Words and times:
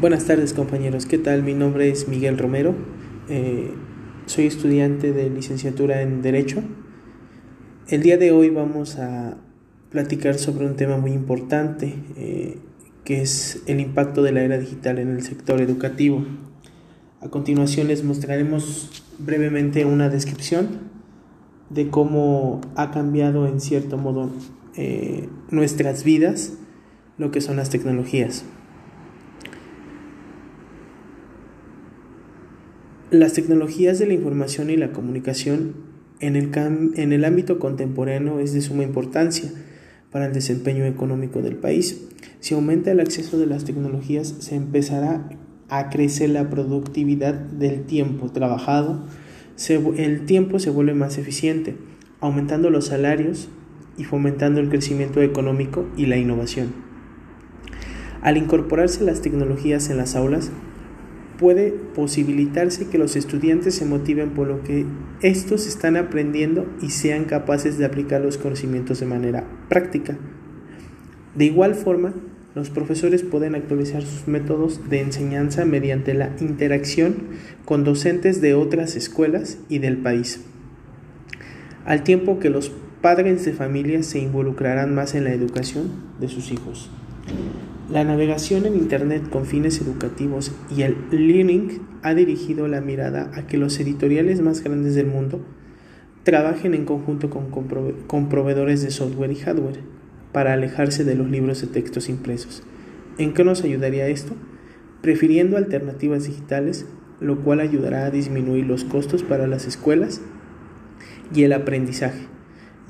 Buenas 0.00 0.26
tardes 0.26 0.52
compañeros, 0.52 1.06
¿qué 1.06 1.18
tal? 1.18 1.42
Mi 1.42 1.54
nombre 1.54 1.90
es 1.90 2.06
Miguel 2.06 2.38
Romero, 2.38 2.72
eh, 3.28 3.72
soy 4.26 4.46
estudiante 4.46 5.12
de 5.12 5.28
licenciatura 5.28 6.02
en 6.02 6.22
Derecho. 6.22 6.62
El 7.88 8.04
día 8.04 8.16
de 8.16 8.30
hoy 8.30 8.48
vamos 8.48 8.96
a 9.00 9.38
platicar 9.90 10.38
sobre 10.38 10.66
un 10.66 10.76
tema 10.76 10.98
muy 10.98 11.10
importante, 11.10 11.96
eh, 12.16 12.58
que 13.02 13.22
es 13.22 13.64
el 13.66 13.80
impacto 13.80 14.22
de 14.22 14.30
la 14.30 14.42
era 14.42 14.56
digital 14.56 15.00
en 15.00 15.08
el 15.08 15.22
sector 15.22 15.60
educativo. 15.60 16.24
A 17.20 17.28
continuación 17.28 17.88
les 17.88 18.04
mostraremos 18.04 19.02
brevemente 19.18 19.84
una 19.84 20.08
descripción 20.08 20.78
de 21.70 21.88
cómo 21.88 22.60
ha 22.76 22.92
cambiado 22.92 23.48
en 23.48 23.60
cierto 23.60 23.98
modo 23.98 24.30
eh, 24.76 25.28
nuestras 25.50 26.04
vidas 26.04 26.52
lo 27.16 27.32
que 27.32 27.40
son 27.40 27.56
las 27.56 27.70
tecnologías. 27.70 28.44
Las 33.10 33.32
tecnologías 33.32 33.98
de 33.98 34.06
la 34.06 34.12
información 34.12 34.68
y 34.68 34.76
la 34.76 34.92
comunicación 34.92 35.76
en 36.20 36.36
el, 36.36 36.50
en 36.54 37.12
el 37.14 37.24
ámbito 37.24 37.58
contemporáneo 37.58 38.38
es 38.38 38.52
de 38.52 38.60
suma 38.60 38.82
importancia 38.82 39.50
para 40.12 40.26
el 40.26 40.34
desempeño 40.34 40.84
económico 40.84 41.40
del 41.40 41.56
país. 41.56 42.06
Si 42.40 42.52
aumenta 42.52 42.90
el 42.90 43.00
acceso 43.00 43.38
de 43.38 43.46
las 43.46 43.64
tecnologías, 43.64 44.34
se 44.40 44.56
empezará 44.56 45.26
a 45.70 45.88
crecer 45.88 46.28
la 46.28 46.50
productividad 46.50 47.32
del 47.32 47.84
tiempo 47.84 48.30
trabajado, 48.30 49.06
el 49.96 50.26
tiempo 50.26 50.58
se 50.58 50.68
vuelve 50.68 50.92
más 50.92 51.16
eficiente, 51.16 51.76
aumentando 52.20 52.68
los 52.68 52.88
salarios 52.88 53.48
y 53.96 54.04
fomentando 54.04 54.60
el 54.60 54.68
crecimiento 54.68 55.22
económico 55.22 55.88
y 55.96 56.04
la 56.06 56.18
innovación. 56.18 56.74
Al 58.20 58.36
incorporarse 58.36 59.02
las 59.02 59.22
tecnologías 59.22 59.88
en 59.88 59.96
las 59.96 60.14
aulas, 60.14 60.50
puede 61.38 61.70
posibilitarse 61.70 62.88
que 62.88 62.98
los 62.98 63.16
estudiantes 63.16 63.74
se 63.76 63.86
motiven 63.86 64.30
por 64.30 64.48
lo 64.48 64.62
que 64.62 64.84
estos 65.22 65.66
están 65.66 65.96
aprendiendo 65.96 66.66
y 66.82 66.90
sean 66.90 67.24
capaces 67.24 67.78
de 67.78 67.86
aplicar 67.86 68.20
los 68.20 68.36
conocimientos 68.36 69.00
de 69.00 69.06
manera 69.06 69.44
práctica. 69.68 70.18
De 71.34 71.44
igual 71.44 71.74
forma, 71.76 72.12
los 72.54 72.70
profesores 72.70 73.22
pueden 73.22 73.54
actualizar 73.54 74.02
sus 74.02 74.26
métodos 74.26 74.90
de 74.90 75.00
enseñanza 75.00 75.64
mediante 75.64 76.12
la 76.12 76.34
interacción 76.40 77.14
con 77.64 77.84
docentes 77.84 78.40
de 78.40 78.54
otras 78.54 78.96
escuelas 78.96 79.58
y 79.68 79.78
del 79.78 79.98
país, 79.98 80.44
al 81.84 82.02
tiempo 82.02 82.40
que 82.40 82.50
los 82.50 82.72
padres 83.00 83.44
de 83.44 83.52
familia 83.52 84.02
se 84.02 84.18
involucrarán 84.18 84.92
más 84.92 85.14
en 85.14 85.24
la 85.24 85.32
educación 85.32 85.92
de 86.18 86.28
sus 86.28 86.50
hijos. 86.50 86.90
La 87.90 88.04
navegación 88.04 88.66
en 88.66 88.76
Internet 88.76 89.30
con 89.30 89.46
fines 89.46 89.80
educativos 89.80 90.52
y 90.76 90.82
el 90.82 90.98
learning 91.10 91.80
ha 92.02 92.12
dirigido 92.12 92.68
la 92.68 92.82
mirada 92.82 93.30
a 93.34 93.46
que 93.46 93.56
los 93.56 93.80
editoriales 93.80 94.42
más 94.42 94.62
grandes 94.62 94.94
del 94.94 95.06
mundo 95.06 95.40
trabajen 96.22 96.74
en 96.74 96.84
conjunto 96.84 97.30
con, 97.30 97.50
con, 98.06 98.28
proveedores 98.28 98.82
de 98.82 98.90
software 98.90 99.32
y 99.32 99.36
hardware 99.36 99.80
para 100.32 100.52
alejarse 100.52 101.02
de 101.04 101.14
los 101.14 101.30
libros 101.30 101.62
de 101.62 101.68
textos 101.68 102.10
impresos. 102.10 102.62
¿En 103.16 103.32
qué 103.32 103.42
nos 103.42 103.64
ayudaría 103.64 104.06
esto? 104.08 104.34
Prefiriendo 105.00 105.56
alternativas 105.56 106.24
digitales, 106.24 106.84
lo 107.20 107.42
cual 107.42 107.60
ayudará 107.60 108.04
a 108.04 108.10
disminuir 108.10 108.66
los 108.66 108.84
costos 108.84 109.22
para 109.22 109.46
las 109.46 109.66
escuelas 109.66 110.20
y 111.34 111.44
el 111.44 111.54
aprendizaje 111.54 112.26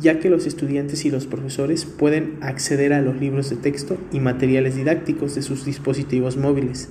ya 0.00 0.18
que 0.18 0.30
los 0.30 0.46
estudiantes 0.46 1.04
y 1.04 1.10
los 1.10 1.26
profesores 1.26 1.84
pueden 1.84 2.36
acceder 2.40 2.92
a 2.92 3.00
los 3.00 3.16
libros 3.16 3.50
de 3.50 3.56
texto 3.56 3.96
y 4.12 4.20
materiales 4.20 4.76
didácticos 4.76 5.34
de 5.34 5.42
sus 5.42 5.64
dispositivos 5.64 6.36
móviles. 6.36 6.88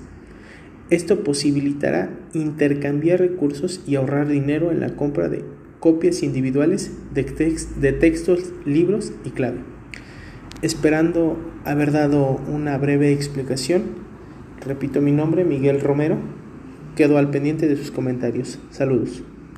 Esto 0.89 1.23
posibilitará 1.23 2.09
intercambiar 2.34 3.20
recursos 3.20 3.81
y 3.88 3.95
ahorrar 3.95 4.28
dinero 4.28 4.72
en 4.72 4.80
la 4.80 4.95
compra 4.95 5.30
de 5.30 5.44
copias 5.80 6.23
individuales 6.23 6.91
de, 7.13 7.24
textos, 7.94 8.53
libros 8.66 9.13
y 9.24 9.31
clave. 9.31 9.59
Esperando 10.62 11.38
haber 11.63 11.91
dado 11.91 12.40
una 12.51 12.78
breve 12.78 13.13
explicación, 13.13 13.84
repito 14.66 15.01
mi 15.01 15.12
nombre, 15.12 15.44
Miguel 15.44 15.81
Romero, 15.81 16.18
quedo 16.96 17.18
al 17.18 17.30
pendiente 17.30 17.68
de 17.68 17.78
sus 17.78 17.91
comentarios. 17.91 18.59
Saludos. 18.72 19.24